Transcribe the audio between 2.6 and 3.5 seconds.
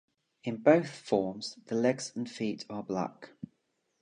are black.